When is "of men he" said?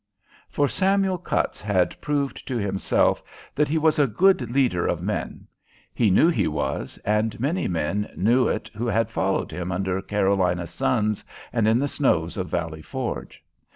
4.87-6.09